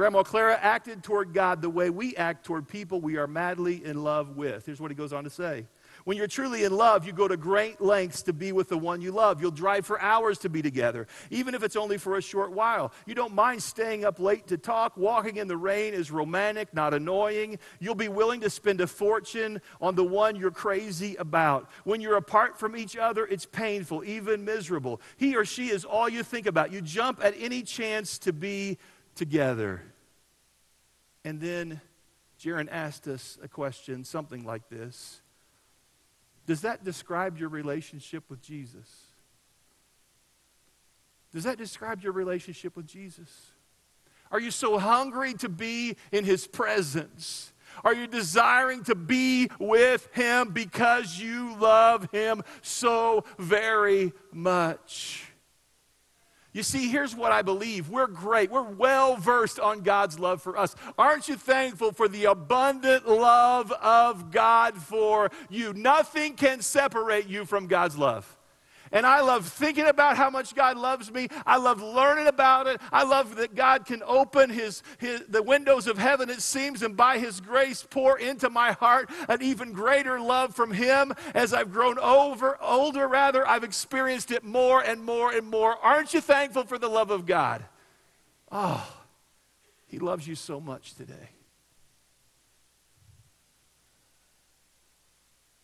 [0.00, 4.02] Grandma Clara acted toward God the way we act toward people we are madly in
[4.02, 4.64] love with.
[4.64, 5.66] Here's what he goes on to say.
[6.04, 9.02] When you're truly in love, you go to great lengths to be with the one
[9.02, 9.42] you love.
[9.42, 12.94] You'll drive for hours to be together, even if it's only for a short while.
[13.04, 14.96] You don't mind staying up late to talk.
[14.96, 17.58] Walking in the rain is romantic, not annoying.
[17.78, 21.68] You'll be willing to spend a fortune on the one you're crazy about.
[21.84, 25.02] When you're apart from each other, it's painful, even miserable.
[25.18, 26.72] He or she is all you think about.
[26.72, 28.78] You jump at any chance to be
[29.20, 29.82] together.
[31.26, 31.82] And then
[32.42, 35.20] Jaron asked us a question, something like this
[36.46, 38.88] Does that describe your relationship with Jesus?
[41.34, 43.52] Does that describe your relationship with Jesus?
[44.32, 47.52] Are you so hungry to be in his presence?
[47.84, 55.29] Are you desiring to be with him because you love him so very much?
[56.52, 57.88] You see, here's what I believe.
[57.88, 58.50] We're great.
[58.50, 60.74] We're well versed on God's love for us.
[60.98, 65.72] Aren't you thankful for the abundant love of God for you?
[65.72, 68.36] Nothing can separate you from God's love.
[68.92, 71.28] And I love thinking about how much God loves me.
[71.46, 72.80] I love learning about it.
[72.92, 76.96] I love that God can open his, his, the windows of heaven, it seems, and
[76.96, 81.12] by His grace pour into my heart an even greater love from Him.
[81.34, 85.76] As I've grown over, older, rather, I've experienced it more and more and more.
[85.76, 87.64] Aren't you thankful for the love of God?
[88.50, 88.86] Oh,
[89.86, 91.30] He loves you so much today.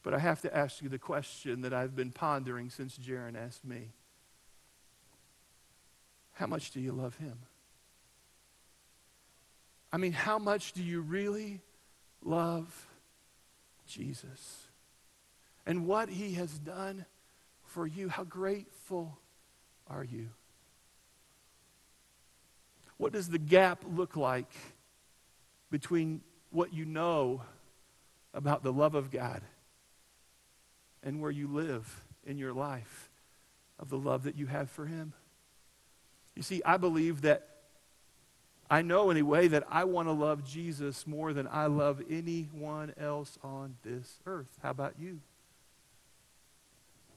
[0.07, 3.64] But I have to ask you the question that I've been pondering since Jaron asked
[3.64, 3.90] me
[6.35, 7.37] How much do you love him?
[9.92, 11.61] I mean, how much do you really
[12.23, 12.87] love
[13.88, 14.69] Jesus?
[15.66, 17.05] And what he has done
[17.64, 19.19] for you, how grateful
[19.90, 20.29] are you?
[22.97, 24.53] What does the gap look like
[25.73, 27.42] between what you know
[28.33, 29.42] about the love of God
[31.07, 33.09] and where you live in your life
[33.79, 35.14] of the love that you have for Him.
[36.35, 37.49] You see, I believe that
[38.69, 43.38] I know anyway that I want to love Jesus more than I love anyone else
[43.45, 44.51] on this earth.
[44.61, 45.21] How about you?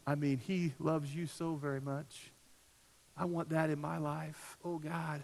[0.06, 2.32] I mean, He loves you so very much.
[3.18, 4.58] I want that in my life.
[4.64, 5.24] Oh, God,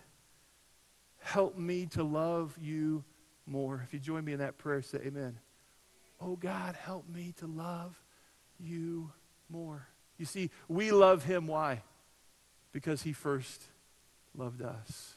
[1.20, 3.04] help me to love you
[3.46, 3.82] more.
[3.86, 5.38] If you join me in that prayer, say amen.
[6.20, 7.96] Oh, God, help me to love
[8.60, 9.12] you
[9.50, 9.88] more.
[10.18, 11.48] You see, we love him.
[11.48, 11.82] Why?
[12.72, 13.62] Because he first
[14.36, 15.16] loved us.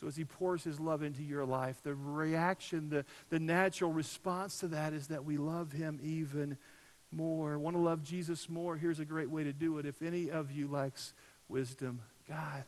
[0.00, 4.60] So as he pours his love into your life, the reaction, the, the natural response
[4.60, 6.58] to that is that we love him even
[7.10, 7.58] more.
[7.58, 8.76] Want to love Jesus more?
[8.76, 9.86] Here's a great way to do it.
[9.86, 11.14] If any of you likes
[11.48, 12.64] wisdom, God,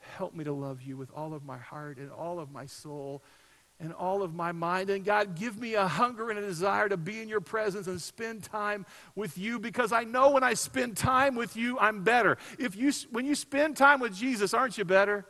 [0.00, 3.22] help me to love you with all of my heart and all of my soul
[3.82, 4.88] and all of my mind.
[4.90, 8.00] And God, give me a hunger and a desire to be in your presence and
[8.00, 12.38] spend time with you because I know when I spend time with you, I'm better.
[12.60, 15.26] If you, when you spend time with Jesus, aren't you better?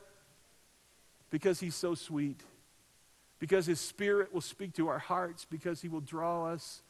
[1.31, 2.41] Because he's so sweet.
[3.39, 6.83] Because his spirit will speak to our hearts, because he will draw us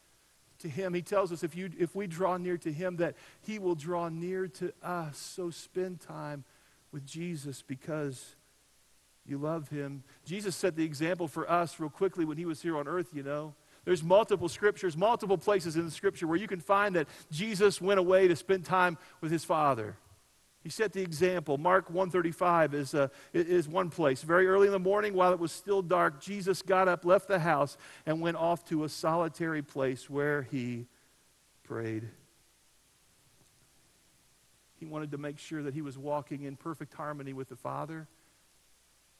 [0.60, 0.94] to him.
[0.94, 4.10] He tells us if, you, if we draw near to him, that he will draw
[4.10, 5.18] near to us.
[5.18, 6.44] So spend time
[6.92, 8.36] with Jesus because
[9.26, 10.04] you love him.
[10.26, 13.24] Jesus set the example for us real quickly when he was here on earth, you
[13.24, 13.54] know.
[13.86, 18.00] There's multiple scriptures, multiple places in the scripture where you can find that Jesus went
[18.00, 19.98] away to spend time with his Father.
[20.62, 21.58] He set the example.
[21.58, 24.24] Mark 135 is, uh, is one place.
[24.24, 27.40] Very early in the morning, while it was still dark, Jesus got up, left the
[27.40, 30.86] house, and went off to a solitary place where he
[31.64, 32.08] prayed.
[34.80, 38.08] He wanted to make sure that he was walking in perfect harmony with the Father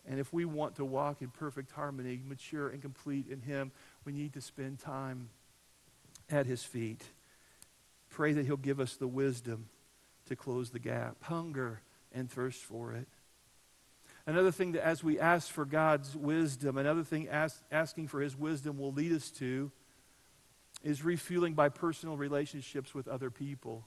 [0.08, 3.72] and if we want to walk in perfect harmony, mature and complete in Him,
[4.06, 5.30] we need to spend time
[6.30, 7.02] at His feet.
[8.10, 9.70] Pray that He'll give us the wisdom
[10.28, 13.08] to close the gap, hunger and thirst for it.
[14.26, 18.38] Another thing that as we ask for God's wisdom, another thing ask, asking for His
[18.38, 19.72] wisdom will lead us to
[20.84, 23.86] is refueling by personal relationships with other people.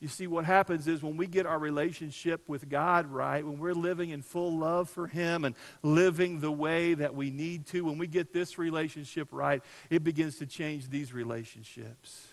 [0.00, 3.72] You see, what happens is when we get our relationship with God right, when we're
[3.72, 7.96] living in full love for Him and living the way that we need to, when
[7.96, 12.28] we get this relationship right, it begins to change these relationships.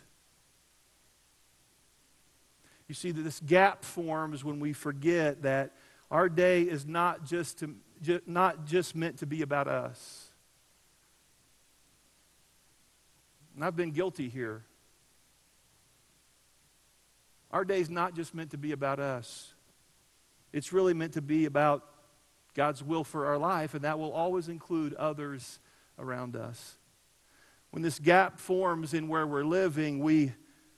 [2.90, 5.72] You see, that this gap forms when we forget that
[6.10, 10.28] our day is not just, to, not just meant to be about us.
[13.56, 14.66] And I've been guilty here.
[17.52, 19.54] Our day is not just meant to be about us,
[20.54, 21.86] it's really meant to be about
[22.54, 25.60] God's will for our life, and that will always include others
[25.98, 26.78] around us.
[27.72, 30.34] When this gap forms in where we're living, we,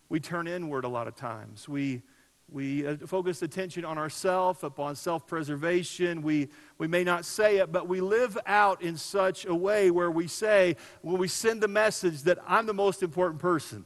[0.09, 1.67] we turn inward a lot of times.
[1.67, 2.03] We,
[2.51, 6.21] we uh, focus attention on ourselves, upon self preservation.
[6.21, 10.11] We, we may not say it, but we live out in such a way where
[10.11, 13.85] we say, when we send the message that I'm the most important person.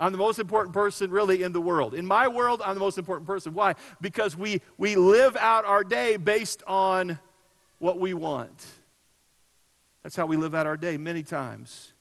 [0.00, 1.92] I'm the most important person really in the world.
[1.94, 3.52] In my world, I'm the most important person.
[3.52, 3.74] Why?
[4.00, 7.18] Because we, we live out our day based on
[7.78, 8.66] what we want.
[10.02, 11.92] That's how we live out our day many times.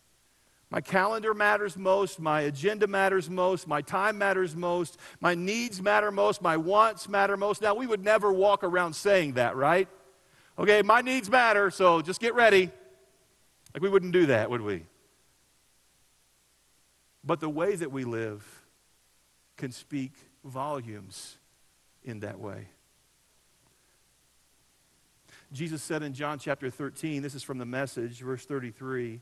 [0.69, 2.19] My calendar matters most.
[2.19, 3.67] My agenda matters most.
[3.67, 4.97] My time matters most.
[5.19, 6.41] My needs matter most.
[6.41, 7.61] My wants matter most.
[7.61, 9.89] Now, we would never walk around saying that, right?
[10.57, 12.69] Okay, my needs matter, so just get ready.
[13.73, 14.85] Like, we wouldn't do that, would we?
[17.29, 18.43] But the way that we live
[19.55, 20.13] can speak
[20.43, 21.37] volumes
[22.03, 22.69] in that way.
[25.53, 29.21] Jesus said in John chapter 13, this is from the message, verse 33,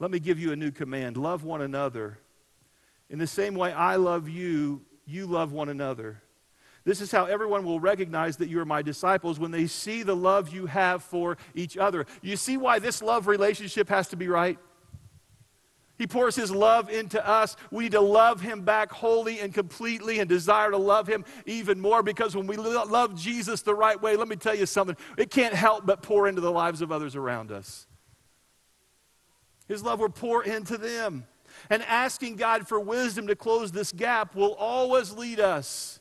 [0.00, 2.18] let me give you a new command love one another.
[3.08, 6.20] In the same way I love you, you love one another.
[6.82, 10.16] This is how everyone will recognize that you are my disciples when they see the
[10.16, 12.04] love you have for each other.
[12.20, 14.58] You see why this love relationship has to be right?
[15.98, 17.56] He pours his love into us.
[17.70, 21.80] We need to love him back wholly and completely and desire to love him even
[21.80, 25.30] more because when we love Jesus the right way, let me tell you something, it
[25.30, 27.86] can't help but pour into the lives of others around us.
[29.68, 31.26] His love will pour into them.
[31.70, 36.00] And asking God for wisdom to close this gap will always lead us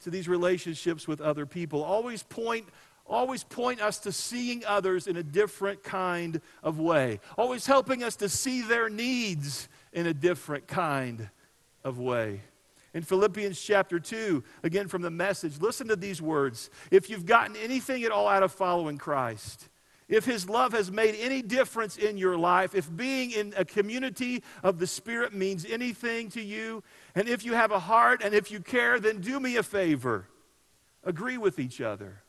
[0.00, 1.82] to these relationships with other people.
[1.82, 2.66] Always point
[3.08, 8.16] always point us to seeing others in a different kind of way, always helping us
[8.16, 11.30] to see their needs in a different kind
[11.84, 12.42] of way.
[12.94, 16.70] In Philippians chapter 2, again from the message, listen to these words.
[16.90, 19.68] If you've gotten anything at all out of following Christ,
[20.08, 24.42] if his love has made any difference in your life, if being in a community
[24.62, 26.82] of the Spirit means anything to you,
[27.14, 30.28] and if you have a heart and if you care, then do me a favor.
[31.02, 32.22] Agree with each other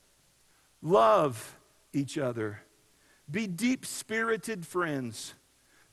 [0.81, 1.57] Love
[1.93, 2.61] each other.
[3.29, 5.33] Be deep spirited friends.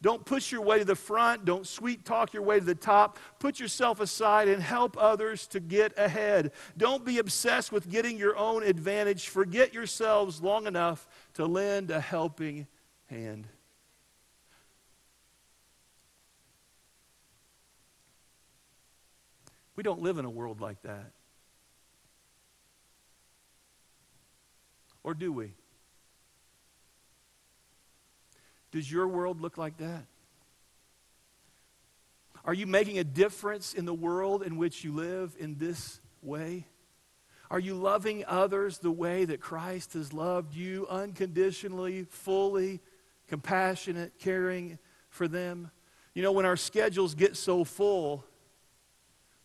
[0.05, 1.47] Don't push your way to the front.
[1.47, 3.18] Don't sweet talk your way to the top.
[3.39, 6.53] Put yourself aside and help others to get ahead.
[6.76, 9.28] Don't be obsessed with getting your own advantage.
[9.28, 12.66] Forget yourselves long enough to lend a helping
[13.07, 13.49] hand.
[19.74, 21.12] We don't live in a world like that.
[25.05, 25.53] Or do we?
[28.73, 30.07] Does your world look like that?
[32.45, 36.67] Are you making a difference in the world in which you live in this way?
[37.51, 42.81] Are you loving others the way that Christ has loved you unconditionally, fully,
[43.29, 44.79] compassionate, caring
[45.09, 45.71] for them.
[46.15, 48.25] You know, when our schedules get so full,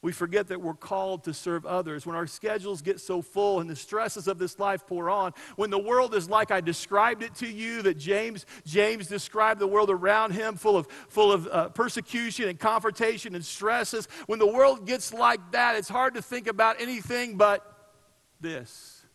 [0.01, 2.05] we forget that we're called to serve others.
[2.05, 5.69] When our schedules get so full and the stresses of this life pour on, when
[5.69, 9.89] the world is like I described it to you, that James, James described the world
[9.89, 14.85] around him full of, full of uh, persecution and confrontation and stresses, when the world
[14.85, 17.91] gets like that, it's hard to think about anything but
[18.39, 19.05] this.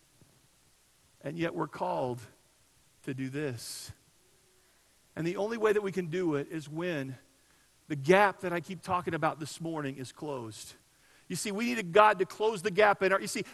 [1.22, 2.20] And yet we're called
[3.04, 3.90] to do this.
[5.16, 7.16] And the only way that we can do it is when
[7.88, 10.74] the gap that I keep talking about this morning is closed.
[11.28, 13.20] You see, we need a God to close the gap in our.
[13.20, 13.44] You see,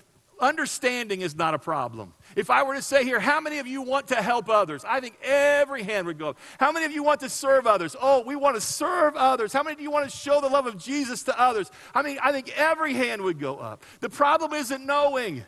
[0.41, 2.15] understanding is not a problem.
[2.35, 4.85] If I were to say here, how many of you want to help others?
[4.87, 6.39] I think every hand would go up.
[6.59, 7.95] How many of you want to serve others?
[8.01, 9.53] Oh, we want to serve others.
[9.53, 11.71] How many of you want to show the love of Jesus to others?
[11.95, 13.85] I mean, I think every hand would go up.
[14.01, 15.45] The problem isn't knowing.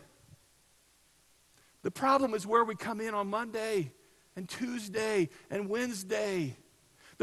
[1.82, 3.92] The problem is where we come in on Monday
[4.36, 6.56] and Tuesday and Wednesday.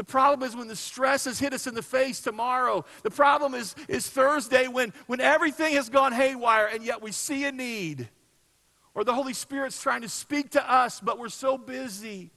[0.00, 2.86] The problem is when the stress has hit us in the face tomorrow.
[3.02, 7.44] The problem is, is Thursday when, when everything has gone haywire and yet we see
[7.44, 8.08] a need.
[8.94, 12.30] Or the Holy Spirit's trying to speak to us, but we're so busy.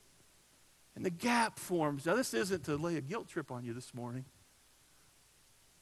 [0.98, 2.06] And the gap forms.
[2.06, 4.26] Now, this isn't to lay a guilt trip on you this morning.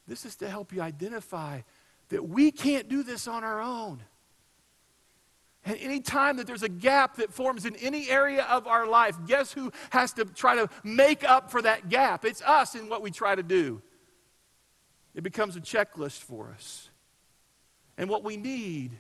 [0.07, 1.61] This is to help you identify
[2.09, 4.03] that we can't do this on our own.
[5.63, 9.15] And any time that there's a gap that forms in any area of our life,
[9.27, 12.25] guess who has to try to make up for that gap?
[12.25, 13.81] It's us in what we try to do.
[15.13, 16.89] It becomes a checklist for us.
[17.97, 18.97] And what we need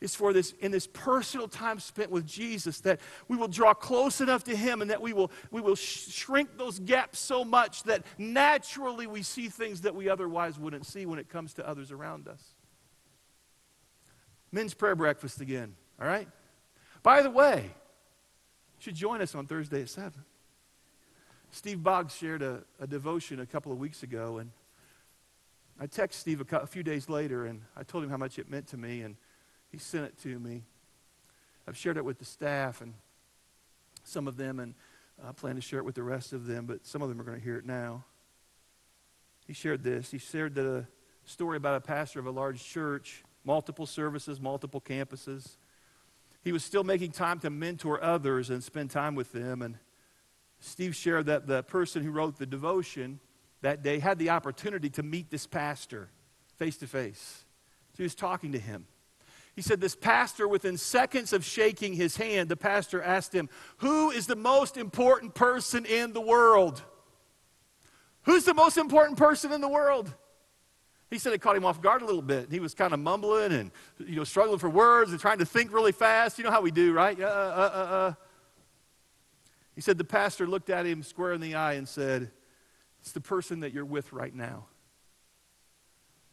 [0.00, 4.20] is for this in this personal time spent with Jesus that we will draw close
[4.20, 7.82] enough to him and that we will we will sh- shrink those gaps so much
[7.82, 11.90] that naturally we see things that we otherwise wouldn't see when it comes to others
[11.90, 12.54] around us.
[14.52, 15.74] Men's prayer breakfast again.
[16.00, 16.28] All right?
[17.02, 20.12] By the way, you should join us on Thursday at 7.
[21.50, 24.50] Steve Boggs shared a, a devotion a couple of weeks ago, and
[25.80, 28.50] I texted Steve a, a, few days later, and I told him how much it
[28.50, 29.16] meant to me, and
[29.70, 30.62] he sent it to me.
[31.66, 32.94] I've shared it with the staff and
[34.04, 34.74] some of them, and
[35.26, 37.24] I plan to share it with the rest of them, but some of them are
[37.24, 38.04] going to hear it now.
[39.46, 40.10] He shared this.
[40.10, 40.86] He shared a
[41.24, 45.56] story about a pastor of a large church, multiple services, multiple campuses
[46.42, 49.62] he was still making time to mentor others and spend time with them.
[49.62, 49.78] And
[50.60, 53.20] Steve shared that the person who wrote the devotion
[53.60, 56.10] that day had the opportunity to meet this pastor
[56.56, 57.44] face to face.
[57.92, 58.86] So he was talking to him.
[59.56, 64.10] He said, This pastor, within seconds of shaking his hand, the pastor asked him, Who
[64.10, 66.82] is the most important person in the world?
[68.22, 70.14] Who's the most important person in the world?
[71.10, 72.50] He said it caught him off guard a little bit.
[72.50, 75.72] He was kind of mumbling and you know struggling for words and trying to think
[75.72, 76.38] really fast.
[76.38, 77.18] You know how we do, right?
[77.18, 78.14] Uh, uh, uh, uh.
[79.74, 82.30] He said the pastor looked at him square in the eye and said,
[83.00, 84.66] "It's the person that you're with right now.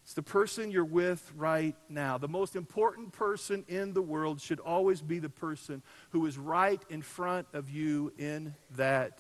[0.04, 2.18] It's the person you're with right now.
[2.18, 6.84] The most important person in the world should always be the person who is right
[6.90, 9.20] in front of you in that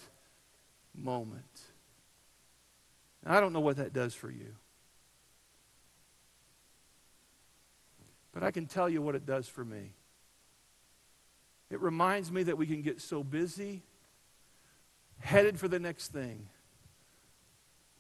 [0.94, 1.62] moment."
[3.26, 4.54] I don't know what that does for you.
[8.36, 9.94] But I can tell you what it does for me.
[11.72, 13.82] It reminds me that we can get so busy,
[15.20, 16.50] headed for the next thing,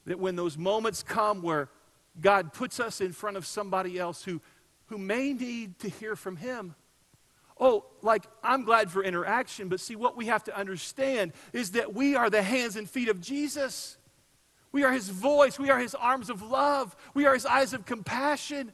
[0.05, 1.69] that when those moments come where
[2.19, 4.41] God puts us in front of somebody else who,
[4.87, 6.75] who may need to hear from Him,
[7.57, 11.93] oh, like I'm glad for interaction, but see, what we have to understand is that
[11.93, 13.97] we are the hands and feet of Jesus.
[14.73, 17.85] We are His voice, we are His arms of love, we are His eyes of
[17.85, 18.73] compassion.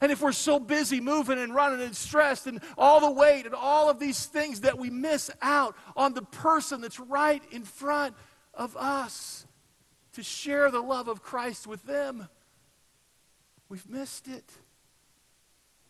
[0.00, 3.54] And if we're so busy moving and running and stressed and all the weight and
[3.54, 8.14] all of these things that we miss out on the person that's right in front
[8.52, 9.46] of us
[10.14, 12.28] to share the love of Christ with them,
[13.68, 14.44] we've missed it.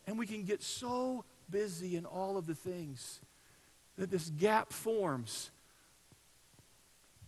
[0.07, 3.21] And we can get so busy in all of the things
[3.97, 5.51] that this gap forms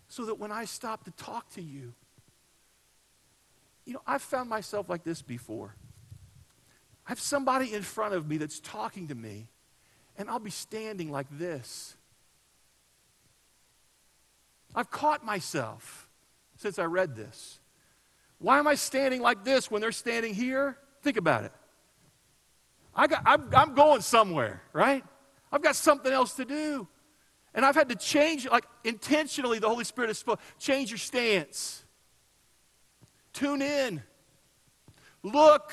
[0.10, 1.94] so that when I stop to talk to you,
[3.86, 5.76] you know, I've found myself like this before.
[7.08, 9.48] I have somebody in front of me that's talking to me,
[10.18, 11.96] and I'll be standing like this.
[14.76, 16.10] I've caught myself
[16.58, 17.60] since I read this.
[18.40, 20.78] Why am I standing like this when they're standing here?
[21.02, 21.54] Think about it.
[22.94, 25.04] I got, I'm, I'm going somewhere, right?
[25.50, 26.90] I've got something else to do.
[27.54, 30.44] And I've had to change, like intentionally, the Holy Spirit has spoken.
[30.60, 31.86] Change your stance.
[33.32, 34.04] Tune in.
[35.24, 35.72] Look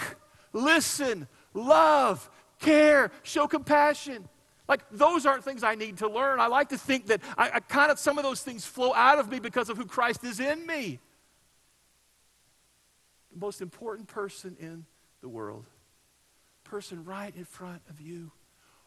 [0.54, 2.30] listen, love,
[2.60, 4.26] care, show compassion.
[4.66, 6.40] Like, those aren't things I need to learn.
[6.40, 9.18] I like to think that I, I kind of, some of those things flow out
[9.18, 11.00] of me because of who Christ is in me.
[13.32, 14.86] The most important person in
[15.20, 15.66] the world,
[16.62, 18.30] person right in front of you.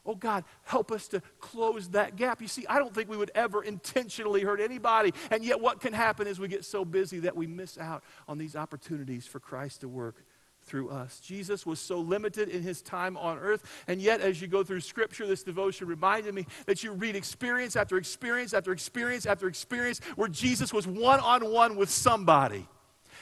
[0.04, 2.42] Oh God, help us to close that gap.
[2.42, 5.14] You see, I don't think we would ever intentionally hurt anybody.
[5.30, 8.38] And yet, what can happen is we get so busy that we miss out on
[8.38, 10.24] these opportunities for Christ to work
[10.68, 11.20] through us.
[11.20, 13.64] Jesus was so limited in his time on earth.
[13.88, 17.76] And yet, as you go through Scripture, this devotion reminded me that you read experience
[17.76, 22.68] after experience after experience after experience where Jesus was one on one with somebody.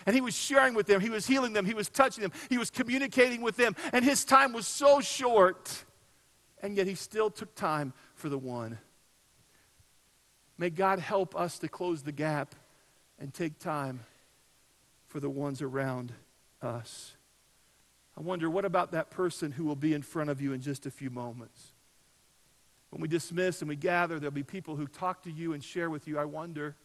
[0.06, 2.58] And he was sharing with them, he was healing them, he was touching them, he
[2.58, 3.76] was communicating with them.
[3.94, 5.86] And his time was so short
[6.66, 8.80] and yet he still took time for the one.
[10.58, 12.56] May God help us to close the gap
[13.20, 14.00] and take time
[15.08, 16.12] for the ones around
[16.64, 17.15] us.
[18.18, 20.86] I wonder, what about that person who will be in front of you in just
[20.86, 21.74] a few moments?
[22.90, 25.90] When we dismiss and we gather, there'll be people who talk to you and share
[25.90, 26.18] with you.
[26.18, 26.78] I wonder,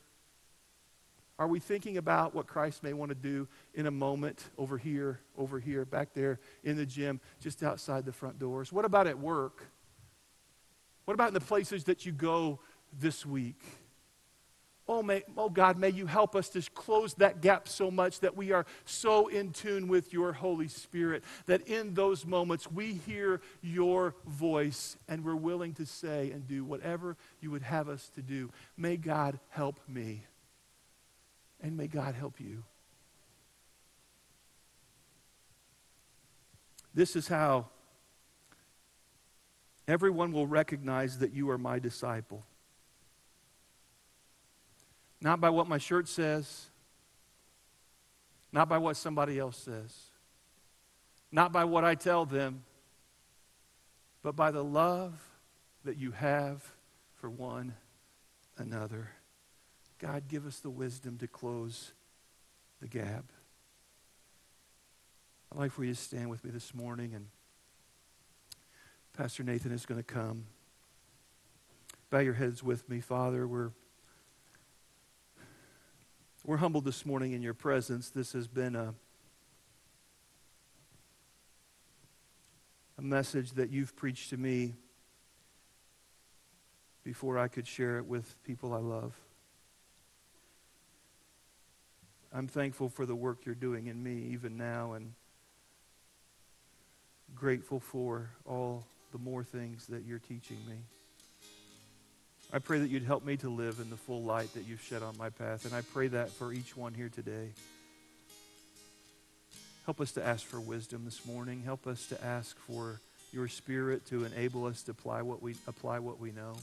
[1.38, 5.20] are we thinking about what Christ may want to do in a moment over here,
[5.38, 8.72] over here, back there in the gym, just outside the front doors?
[8.72, 9.64] What about at work?
[11.04, 12.58] What about in the places that you go
[12.92, 13.62] this week?
[14.92, 18.36] Oh, may, oh God, may you help us to close that gap so much that
[18.36, 23.40] we are so in tune with your Holy Spirit that in those moments we hear
[23.62, 28.20] your voice and we're willing to say and do whatever you would have us to
[28.20, 28.50] do.
[28.76, 30.24] May God help me.
[31.60, 32.64] And may God help you.
[36.92, 37.68] This is how
[39.86, 42.44] everyone will recognize that you are my disciple.
[45.20, 46.66] Not by what my shirt says,
[48.52, 49.94] not by what somebody else says,
[51.30, 52.64] not by what I tell them,
[54.22, 55.14] but by the love
[55.84, 56.62] that you have
[57.14, 57.74] for one
[58.56, 59.10] another.
[59.98, 61.92] God, give us the wisdom to close
[62.80, 63.24] the gap.
[65.52, 67.26] I'd like for you to stand with me this morning, and
[69.16, 70.46] Pastor Nathan is going to come.
[72.08, 73.46] Bow your heads with me, Father.
[73.46, 73.70] We're,
[76.50, 78.10] we're humbled this morning in your presence.
[78.10, 78.92] This has been a,
[82.98, 84.74] a message that you've preached to me
[87.04, 89.14] before I could share it with people I love.
[92.32, 95.12] I'm thankful for the work you're doing in me even now and
[97.32, 100.78] grateful for all the more things that you're teaching me.
[102.52, 105.04] I pray that you'd help me to live in the full light that you've shed
[105.04, 107.50] on my path, and I pray that for each one here today.
[109.84, 111.62] Help us to ask for wisdom this morning.
[111.64, 113.00] Help us to ask for
[113.32, 116.56] your spirit to enable us to apply what we apply what we know.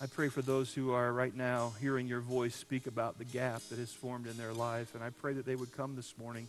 [0.00, 3.60] I pray for those who are right now hearing your voice speak about the gap
[3.68, 4.94] that has formed in their life.
[4.94, 6.48] And I pray that they would come this morning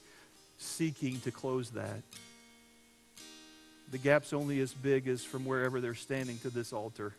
[0.58, 2.02] seeking to close that.
[3.92, 7.14] The gap's only as big as from wherever they're standing to this altar.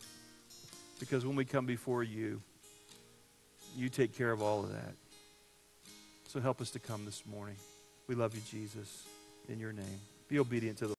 [1.01, 2.41] Because when we come before you,
[3.77, 4.95] you take care of all of that.
[6.29, 7.57] So help us to come this morning.
[8.07, 9.05] We love you, Jesus,
[9.49, 10.01] in your name.
[10.29, 10.95] Be obedient to the